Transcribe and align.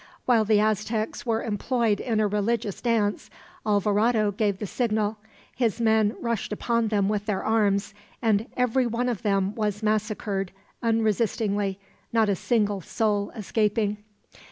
While 0.25 0.45
the 0.45 0.59
Aztecs 0.59 1.27
were 1.27 1.43
employed 1.43 1.99
in 1.99 2.19
a 2.19 2.27
religious 2.27 2.81
dance, 2.81 3.29
Alvarado 3.63 4.31
gave 4.31 4.57
the 4.57 4.65
signal, 4.65 5.17
his 5.55 5.79
men 5.79 6.15
rushed 6.19 6.51
upon 6.51 6.87
them 6.87 7.07
with 7.07 7.27
their 7.27 7.43
arms, 7.43 7.93
and 8.19 8.47
every 8.57 8.87
one 8.87 9.07
of 9.09 9.21
them 9.21 9.53
was 9.53 9.83
massacred 9.83 10.51
unresistingly, 10.81 11.77
not 12.11 12.29
a 12.29 12.35
single 12.35 12.81
soul 12.81 13.29
escaping. 13.35 13.97